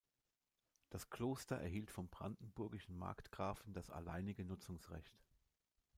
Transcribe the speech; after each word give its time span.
Das 0.89 1.11
Kloster 1.11 1.57
erhielt 1.57 1.91
vom 1.91 2.09
brandenburgischen 2.09 2.97
Markgrafen 2.97 3.71
das 3.71 3.91
alleinige 3.91 4.43
Nutzungsrecht. 4.43 5.19